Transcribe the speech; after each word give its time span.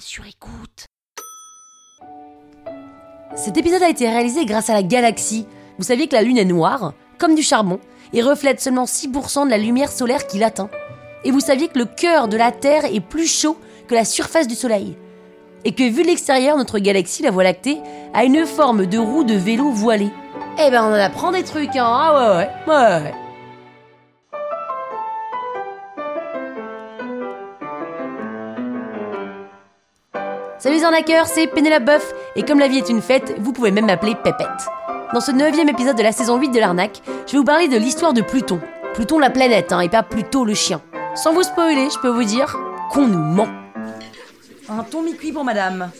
sur 0.00 0.24
écoute. 0.26 0.86
Cet 3.36 3.56
épisode 3.56 3.82
a 3.82 3.88
été 3.88 4.08
réalisé 4.08 4.44
grâce 4.44 4.70
à 4.70 4.74
la 4.74 4.82
galaxie. 4.82 5.46
Vous 5.78 5.84
saviez 5.84 6.08
que 6.08 6.14
la 6.14 6.22
Lune 6.22 6.38
est 6.38 6.44
noire, 6.44 6.92
comme 7.18 7.34
du 7.34 7.42
charbon, 7.42 7.78
et 8.12 8.22
reflète 8.22 8.60
seulement 8.60 8.84
6% 8.84 9.46
de 9.46 9.50
la 9.50 9.58
lumière 9.58 9.90
solaire 9.90 10.26
qui 10.26 10.38
l'atteint. 10.38 10.70
Et 11.24 11.30
vous 11.30 11.40
saviez 11.40 11.68
que 11.68 11.78
le 11.78 11.84
cœur 11.84 12.28
de 12.28 12.36
la 12.36 12.52
Terre 12.52 12.84
est 12.86 13.00
plus 13.00 13.26
chaud 13.26 13.58
que 13.88 13.94
la 13.94 14.04
surface 14.04 14.48
du 14.48 14.54
Soleil. 14.54 14.96
Et 15.64 15.72
que 15.72 15.82
vu 15.82 16.02
de 16.02 16.08
l'extérieur, 16.08 16.56
notre 16.56 16.78
galaxie, 16.78 17.22
la 17.22 17.30
Voie 17.30 17.44
lactée, 17.44 17.78
a 18.14 18.24
une 18.24 18.46
forme 18.46 18.86
de 18.86 18.98
roue 18.98 19.24
de 19.24 19.34
vélo 19.34 19.70
voilée. 19.70 20.10
Eh 20.58 20.70
ben 20.70 20.84
on 20.84 20.88
en 20.88 20.94
apprend 20.94 21.32
des 21.32 21.44
trucs, 21.44 21.76
hein 21.76 21.86
Ah 21.86 22.38
ouais, 22.38 22.72
ouais. 22.72 23.14
Salut 30.60 30.78
les 30.78 30.84
arnaqueurs, 30.84 31.28
c'est 31.28 31.46
Pénélope 31.46 31.84
Boeuf, 31.84 32.12
et 32.34 32.42
comme 32.42 32.58
la 32.58 32.66
vie 32.66 32.78
est 32.78 32.88
une 32.88 33.00
fête, 33.00 33.36
vous 33.38 33.52
pouvez 33.52 33.70
même 33.70 33.86
m'appeler 33.86 34.16
Pépette. 34.16 34.66
Dans 35.14 35.20
ce 35.20 35.30
neuvième 35.30 35.68
épisode 35.68 35.96
de 35.96 36.02
la 36.02 36.10
saison 36.10 36.36
8 36.36 36.48
de 36.48 36.58
l'arnaque, 36.58 37.00
je 37.28 37.32
vais 37.32 37.38
vous 37.38 37.44
parler 37.44 37.68
de 37.68 37.76
l'histoire 37.76 38.12
de 38.12 38.22
Pluton. 38.22 38.58
Pluton 38.92 39.20
la 39.20 39.30
planète, 39.30 39.72
hein, 39.72 39.78
et 39.78 39.88
pas 39.88 40.02
Pluto 40.02 40.44
le 40.44 40.54
chien. 40.54 40.82
Sans 41.14 41.32
vous 41.32 41.44
spoiler, 41.44 41.88
je 41.94 42.00
peux 42.00 42.08
vous 42.08 42.24
dire 42.24 42.56
qu'on 42.90 43.06
nous 43.06 43.20
ment. 43.20 43.46
Un 44.68 44.82
ton 44.82 45.02
mi-cuit 45.02 45.30
pour 45.30 45.44
madame. 45.44 45.92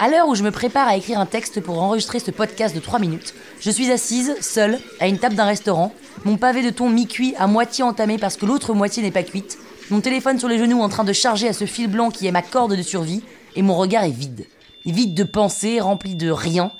À 0.00 0.08
l'heure 0.08 0.26
où 0.26 0.34
je 0.34 0.42
me 0.42 0.50
prépare 0.50 0.88
à 0.88 0.96
écrire 0.96 1.20
un 1.20 1.26
texte 1.26 1.60
pour 1.60 1.80
enregistrer 1.80 2.18
ce 2.18 2.32
podcast 2.32 2.74
de 2.74 2.80
3 2.80 2.98
minutes, 2.98 3.32
je 3.60 3.70
suis 3.70 3.92
assise, 3.92 4.34
seule, 4.40 4.80
à 4.98 5.06
une 5.06 5.20
table 5.20 5.36
d'un 5.36 5.44
restaurant, 5.44 5.94
mon 6.24 6.36
pavé 6.36 6.62
de 6.62 6.70
thon 6.70 6.88
mi-cuit 6.88 7.36
à 7.38 7.46
moitié 7.46 7.84
entamé 7.84 8.18
parce 8.18 8.36
que 8.36 8.46
l'autre 8.46 8.74
moitié 8.74 9.04
n'est 9.04 9.12
pas 9.12 9.22
cuite, 9.22 9.56
mon 9.88 10.00
téléphone 10.00 10.38
sur 10.40 10.48
les 10.48 10.58
genoux 10.58 10.80
en 10.80 10.88
train 10.88 11.04
de 11.04 11.12
charger 11.12 11.48
à 11.48 11.52
ce 11.52 11.64
fil 11.64 11.86
blanc 11.86 12.10
qui 12.10 12.26
est 12.26 12.32
ma 12.32 12.42
corde 12.42 12.74
de 12.74 12.82
survie, 12.82 13.22
et 13.56 13.62
mon 13.62 13.76
regard 13.76 14.04
est 14.04 14.10
vide. 14.10 14.46
Vide 14.86 15.14
de 15.14 15.24
pensées, 15.24 15.80
rempli 15.80 16.14
de 16.14 16.30
rien. 16.30 16.72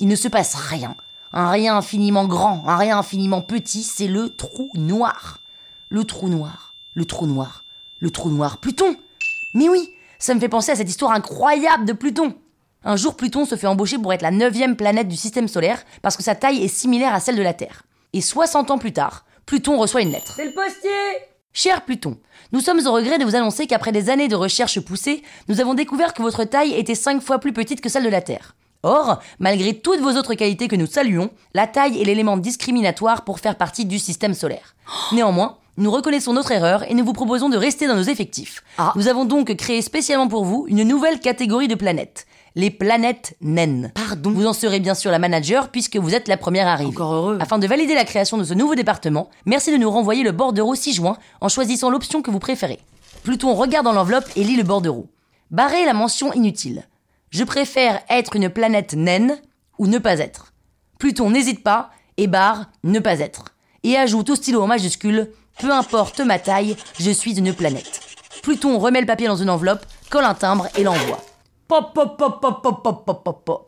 Il 0.00 0.08
ne 0.08 0.16
se 0.16 0.28
passe 0.28 0.54
rien. 0.54 0.96
Un 1.32 1.50
rien 1.50 1.76
infiniment 1.76 2.26
grand, 2.26 2.62
un 2.66 2.76
rien 2.76 2.98
infiniment 2.98 3.42
petit, 3.42 3.82
c'est 3.82 4.06
le 4.06 4.30
trou 4.30 4.70
noir. 4.74 5.40
Le 5.88 6.04
trou 6.04 6.28
noir, 6.28 6.74
le 6.94 7.04
trou 7.04 7.26
noir, 7.26 7.64
le 8.00 8.10
trou 8.10 8.30
noir. 8.30 8.58
Pluton 8.58 8.96
Mais 9.54 9.68
oui, 9.68 9.90
ça 10.18 10.34
me 10.34 10.40
fait 10.40 10.48
penser 10.48 10.72
à 10.72 10.76
cette 10.76 10.88
histoire 10.88 11.12
incroyable 11.12 11.84
de 11.84 11.92
Pluton. 11.92 12.34
Un 12.84 12.96
jour, 12.96 13.16
Pluton 13.16 13.44
se 13.44 13.56
fait 13.56 13.66
embaucher 13.66 13.98
pour 13.98 14.12
être 14.12 14.22
la 14.22 14.30
neuvième 14.30 14.76
planète 14.76 15.08
du 15.08 15.16
système 15.16 15.48
solaire 15.48 15.82
parce 16.02 16.16
que 16.16 16.22
sa 16.22 16.34
taille 16.34 16.62
est 16.62 16.68
similaire 16.68 17.14
à 17.14 17.20
celle 17.20 17.36
de 17.36 17.42
la 17.42 17.54
Terre. 17.54 17.82
Et 18.12 18.20
60 18.20 18.70
ans 18.70 18.78
plus 18.78 18.92
tard, 18.92 19.24
Pluton 19.44 19.78
reçoit 19.78 20.02
une 20.02 20.12
lettre. 20.12 20.34
C'est 20.36 20.46
le 20.46 20.52
postier 20.52 20.90
Cher 21.58 21.80
Pluton, 21.86 22.18
nous 22.52 22.60
sommes 22.60 22.86
au 22.86 22.92
regret 22.92 23.16
de 23.16 23.24
vous 23.24 23.34
annoncer 23.34 23.66
qu'après 23.66 23.90
des 23.90 24.10
années 24.10 24.28
de 24.28 24.36
recherches 24.36 24.78
poussées, 24.78 25.22
nous 25.48 25.58
avons 25.58 25.72
découvert 25.72 26.12
que 26.12 26.20
votre 26.20 26.44
taille 26.44 26.74
était 26.74 26.94
5 26.94 27.22
fois 27.22 27.38
plus 27.38 27.54
petite 27.54 27.80
que 27.80 27.88
celle 27.88 28.04
de 28.04 28.10
la 28.10 28.20
Terre. 28.20 28.54
Or, 28.82 29.20
malgré 29.38 29.72
toutes 29.72 30.00
vos 30.00 30.18
autres 30.18 30.34
qualités 30.34 30.68
que 30.68 30.76
nous 30.76 30.86
saluons, 30.86 31.30
la 31.54 31.66
taille 31.66 31.98
est 31.98 32.04
l'élément 32.04 32.36
discriminatoire 32.36 33.24
pour 33.24 33.40
faire 33.40 33.56
partie 33.56 33.86
du 33.86 33.98
système 33.98 34.34
solaire. 34.34 34.76
Néanmoins, 35.12 35.56
nous 35.78 35.90
reconnaissons 35.90 36.34
notre 36.34 36.52
erreur 36.52 36.82
et 36.90 36.92
nous 36.92 37.06
vous 37.06 37.14
proposons 37.14 37.48
de 37.48 37.56
rester 37.56 37.86
dans 37.86 37.96
nos 37.96 38.02
effectifs. 38.02 38.62
Ah. 38.76 38.92
Nous 38.94 39.08
avons 39.08 39.24
donc 39.24 39.56
créé 39.56 39.80
spécialement 39.80 40.28
pour 40.28 40.44
vous 40.44 40.66
une 40.68 40.82
nouvelle 40.82 41.20
catégorie 41.20 41.68
de 41.68 41.74
planètes. 41.74 42.26
Les 42.58 42.70
planètes 42.70 43.36
naines. 43.42 43.92
Pardon 43.94 44.30
Vous 44.30 44.46
en 44.46 44.54
serez 44.54 44.80
bien 44.80 44.94
sûr 44.94 45.10
la 45.10 45.18
manager 45.18 45.68
puisque 45.68 45.98
vous 45.98 46.14
êtes 46.14 46.26
la 46.26 46.38
première 46.38 46.66
arrivée. 46.66 46.88
Encore 46.88 47.12
heureux. 47.12 47.38
Afin 47.38 47.58
de 47.58 47.66
valider 47.66 47.94
la 47.94 48.06
création 48.06 48.38
de 48.38 48.44
ce 48.44 48.54
nouveau 48.54 48.74
département, 48.74 49.28
merci 49.44 49.70
de 49.70 49.76
nous 49.76 49.90
renvoyer 49.90 50.22
le 50.22 50.32
bordereau 50.32 50.74
6 50.74 50.94
juin 50.94 51.18
en 51.42 51.50
choisissant 51.50 51.90
l'option 51.90 52.22
que 52.22 52.30
vous 52.30 52.38
préférez. 52.38 52.80
Pluton 53.24 53.54
regarde 53.54 53.84
dans 53.84 53.92
l'enveloppe 53.92 54.30
et 54.36 54.42
lit 54.42 54.56
le 54.56 54.62
bordereau. 54.62 55.06
Barrez 55.50 55.84
la 55.84 55.92
mention 55.92 56.32
inutile. 56.32 56.88
Je 57.28 57.44
préfère 57.44 58.00
être 58.08 58.36
une 58.36 58.48
planète 58.48 58.94
naine 58.94 59.36
ou 59.78 59.86
ne 59.86 59.98
pas 59.98 60.18
être. 60.20 60.54
Pluton 60.98 61.28
n'hésite 61.28 61.62
pas 61.62 61.90
et 62.16 62.26
barre 62.26 62.70
ne 62.84 63.00
pas 63.00 63.20
être. 63.20 63.54
Et 63.84 63.98
ajoute 63.98 64.30
au 64.30 64.34
stylo 64.34 64.62
en 64.62 64.66
majuscule 64.66 65.30
peu 65.58 65.70
importe 65.70 66.20
ma 66.20 66.38
taille, 66.38 66.76
je 66.98 67.10
suis 67.10 67.38
une 67.38 67.52
planète. 67.52 68.00
Pluton 68.42 68.78
remet 68.78 69.00
le 69.00 69.06
papier 69.06 69.26
dans 69.26 69.36
une 69.36 69.50
enveloppe, 69.50 69.84
colle 70.08 70.24
un 70.24 70.34
timbre 70.34 70.68
et 70.76 70.84
l'envoie. 70.84 71.22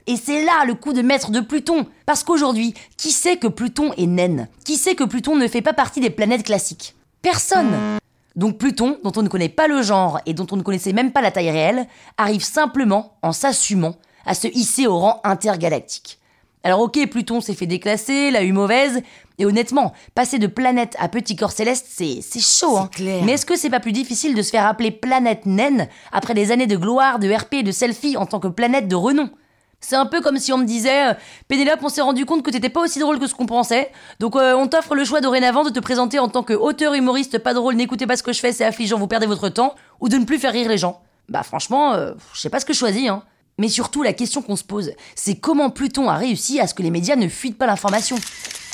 Et 0.06 0.16
c'est 0.16 0.44
là 0.44 0.64
le 0.66 0.74
coup 0.74 0.92
de 0.92 1.02
maître 1.02 1.30
de 1.30 1.40
Pluton. 1.40 1.86
Parce 2.06 2.22
qu'aujourd'hui, 2.22 2.74
qui 2.96 3.10
sait 3.10 3.36
que 3.36 3.48
Pluton 3.48 3.92
est 3.96 4.06
naine? 4.06 4.48
Qui 4.64 4.76
sait 4.76 4.94
que 4.94 5.04
Pluton 5.04 5.36
ne 5.36 5.48
fait 5.48 5.62
pas 5.62 5.72
partie 5.72 6.00
des 6.00 6.10
planètes 6.10 6.44
classiques? 6.44 6.94
Personne 7.22 7.98
Donc 8.36 8.58
Pluton, 8.58 8.98
dont 9.02 9.12
on 9.16 9.22
ne 9.22 9.28
connaît 9.28 9.48
pas 9.48 9.66
le 9.66 9.82
genre 9.82 10.20
et 10.26 10.34
dont 10.34 10.46
on 10.52 10.56
ne 10.56 10.62
connaissait 10.62 10.92
même 10.92 11.12
pas 11.12 11.22
la 11.22 11.32
taille 11.32 11.50
réelle, 11.50 11.86
arrive 12.16 12.44
simplement, 12.44 13.16
en 13.22 13.32
s'assumant, 13.32 13.96
à 14.24 14.34
se 14.34 14.46
hisser 14.46 14.86
au 14.86 14.98
rang 14.98 15.20
intergalactique. 15.24 16.20
Alors 16.68 16.80
ok, 16.80 16.98
Pluton 17.08 17.40
s'est 17.40 17.54
fait 17.54 17.64
déclasser, 17.64 18.30
l'a 18.30 18.42
eu 18.42 18.52
mauvaise, 18.52 19.00
et 19.38 19.46
honnêtement, 19.46 19.94
passer 20.14 20.38
de 20.38 20.46
planète 20.46 20.96
à 20.98 21.08
petit 21.08 21.34
corps 21.34 21.50
céleste, 21.50 21.86
c'est 21.88 22.18
c'est 22.20 22.42
chaud, 22.42 22.76
hein. 22.76 22.90
clair. 22.92 23.24
Mais 23.24 23.32
est-ce 23.32 23.46
que 23.46 23.56
c'est 23.56 23.70
pas 23.70 23.80
plus 23.80 23.92
difficile 23.92 24.34
de 24.34 24.42
se 24.42 24.50
faire 24.50 24.66
appeler 24.66 24.90
planète 24.90 25.46
naine 25.46 25.88
après 26.12 26.34
des 26.34 26.52
années 26.52 26.66
de 26.66 26.76
gloire, 26.76 27.20
de 27.20 27.32
RP 27.32 27.54
et 27.54 27.62
de 27.62 27.72
selfie 27.72 28.18
en 28.18 28.26
tant 28.26 28.38
que 28.38 28.48
planète 28.48 28.86
de 28.86 28.94
renom? 28.94 29.30
C'est 29.80 29.96
un 29.96 30.04
peu 30.04 30.20
comme 30.20 30.36
si 30.36 30.52
on 30.52 30.58
me 30.58 30.66
disait 30.66 31.08
euh, 31.08 31.14
Pénélope, 31.48 31.80
on 31.82 31.88
s'est 31.88 32.02
rendu 32.02 32.26
compte 32.26 32.42
que 32.42 32.50
t'étais 32.50 32.68
pas 32.68 32.82
aussi 32.82 32.98
drôle 32.98 33.18
que 33.18 33.26
ce 33.26 33.34
qu'on 33.34 33.46
pensait, 33.46 33.90
donc 34.20 34.36
euh, 34.36 34.54
on 34.54 34.68
t'offre 34.68 34.94
le 34.94 35.06
choix 35.06 35.22
dorénavant 35.22 35.64
de 35.64 35.70
te 35.70 35.80
présenter 35.80 36.18
en 36.18 36.28
tant 36.28 36.42
que 36.42 36.52
auteur 36.52 36.92
humoriste 36.92 37.38
pas 37.38 37.54
drôle, 37.54 37.76
n'écoutez 37.76 38.06
pas 38.06 38.16
ce 38.18 38.22
que 38.22 38.34
je 38.34 38.40
fais, 38.40 38.52
c'est 38.52 38.66
affligeant, 38.66 38.98
vous 38.98 39.08
perdez 39.08 39.26
votre 39.26 39.48
temps, 39.48 39.74
ou 40.00 40.10
de 40.10 40.18
ne 40.18 40.26
plus 40.26 40.38
faire 40.38 40.52
rire 40.52 40.68
les 40.68 40.76
gens. 40.76 41.00
Bah 41.30 41.44
franchement, 41.44 41.94
euh, 41.94 42.12
je 42.34 42.40
sais 42.40 42.50
pas 42.50 42.60
ce 42.60 42.66
que 42.66 42.74
je 42.74 42.78
choisis, 42.78 43.08
hein. 43.08 43.22
Mais 43.58 43.68
surtout, 43.68 44.04
la 44.04 44.12
question 44.12 44.40
qu'on 44.40 44.54
se 44.54 44.62
pose, 44.62 44.92
c'est 45.16 45.34
comment 45.34 45.70
Pluton 45.70 46.08
a 46.08 46.16
réussi 46.16 46.60
à 46.60 46.68
ce 46.68 46.74
que 46.74 46.82
les 46.82 46.92
médias 46.92 47.16
ne 47.16 47.28
fuitent 47.28 47.58
pas 47.58 47.66
l'information? 47.66 48.16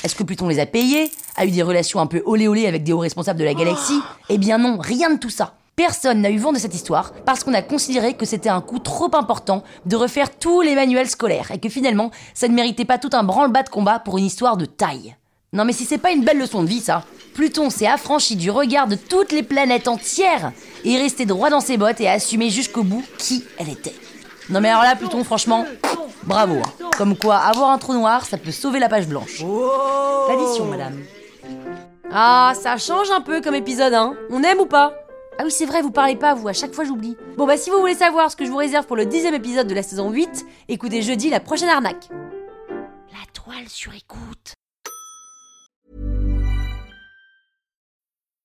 Est-ce 0.04 0.14
que 0.14 0.22
Pluton 0.22 0.46
les 0.48 0.60
a 0.60 0.66
payés? 0.66 1.10
A 1.36 1.46
eu 1.46 1.50
des 1.50 1.62
relations 1.62 2.00
un 2.00 2.06
peu 2.06 2.22
olé 2.26 2.48
olé 2.48 2.66
avec 2.66 2.84
des 2.84 2.92
hauts 2.92 2.98
responsables 2.98 3.38
de 3.38 3.44
la 3.44 3.54
galaxie? 3.54 4.00
Eh 4.28 4.36
bien 4.36 4.58
non, 4.58 4.76
rien 4.78 5.08
de 5.08 5.18
tout 5.18 5.30
ça. 5.30 5.54
Personne 5.74 6.20
n'a 6.20 6.30
eu 6.30 6.36
vent 6.36 6.52
de 6.52 6.58
cette 6.58 6.74
histoire 6.74 7.12
parce 7.24 7.42
qu'on 7.42 7.54
a 7.54 7.62
considéré 7.62 8.12
que 8.12 8.26
c'était 8.26 8.50
un 8.50 8.60
coût 8.60 8.78
trop 8.78 9.10
important 9.16 9.64
de 9.86 9.96
refaire 9.96 10.36
tous 10.36 10.60
les 10.60 10.74
manuels 10.74 11.08
scolaires 11.08 11.50
et 11.50 11.58
que 11.58 11.70
finalement, 11.70 12.10
ça 12.34 12.46
ne 12.46 12.54
méritait 12.54 12.84
pas 12.84 12.98
tout 12.98 13.10
un 13.12 13.24
branle-bas 13.24 13.62
de 13.62 13.70
combat 13.70 13.98
pour 13.98 14.18
une 14.18 14.26
histoire 14.26 14.58
de 14.58 14.66
taille. 14.66 15.16
Non 15.54 15.64
mais 15.64 15.72
si 15.72 15.84
c'est 15.84 15.98
pas 15.98 16.12
une 16.12 16.24
belle 16.24 16.38
leçon 16.38 16.62
de 16.62 16.68
vie 16.68 16.80
ça 16.80 17.04
Pluton 17.32 17.70
s'est 17.70 17.86
affranchi 17.86 18.36
du 18.36 18.50
regard 18.50 18.86
de 18.86 18.96
toutes 18.96 19.32
les 19.32 19.42
planètes 19.42 19.88
entières 19.88 20.52
et 20.84 20.92
est 20.92 21.02
resté 21.02 21.26
droit 21.26 21.48
dans 21.48 21.60
ses 21.60 21.76
bottes 21.76 22.00
et 22.00 22.08
a 22.08 22.12
assumé 22.12 22.50
jusqu'au 22.50 22.82
bout 22.82 23.04
qui 23.18 23.42
elle 23.58 23.70
était. 23.70 23.94
Non 24.50 24.60
mais 24.60 24.68
alors 24.68 24.82
là 24.82 24.94
Pluton 24.96 25.24
franchement, 25.24 25.64
bravo. 26.24 26.54
hein. 26.56 26.88
Comme 26.98 27.16
quoi, 27.16 27.36
avoir 27.36 27.70
un 27.70 27.78
trou 27.78 27.92
noir, 27.94 28.24
ça 28.24 28.36
peut 28.36 28.50
sauver 28.52 28.78
la 28.78 28.88
page 28.88 29.06
blanche. 29.08 29.42
Oh 29.44 30.26
L'addition 30.28 30.66
madame. 30.66 31.00
Ah, 32.12 32.52
ça 32.54 32.76
change 32.76 33.10
un 33.10 33.20
peu 33.20 33.40
comme 33.40 33.54
épisode, 33.54 33.94
hein 33.94 34.14
On 34.30 34.42
aime 34.42 34.60
ou 34.60 34.66
pas? 34.66 34.94
Ah 35.38 35.42
oui 35.44 35.50
c'est 35.50 35.66
vrai, 35.66 35.82
vous 35.82 35.90
parlez 35.90 36.14
pas 36.14 36.34
vous, 36.34 36.46
à 36.46 36.52
chaque 36.52 36.72
fois 36.74 36.84
j'oublie. 36.84 37.16
Bon 37.36 37.46
bah 37.46 37.56
si 37.56 37.70
vous 37.70 37.80
voulez 37.80 37.94
savoir 37.96 38.30
ce 38.30 38.36
que 38.36 38.44
je 38.44 38.50
vous 38.50 38.56
réserve 38.56 38.86
pour 38.86 38.96
le 38.96 39.06
dixième 39.06 39.34
épisode 39.34 39.66
de 39.66 39.74
la 39.74 39.82
saison 39.82 40.10
8, 40.10 40.44
écoutez 40.68 41.02
jeudi 41.02 41.28
la 41.30 41.40
prochaine 41.40 41.68
arnaque. 41.70 42.08
La 43.10 43.26
toile 43.32 43.68
sur 43.68 43.92
écoute. 43.94 44.54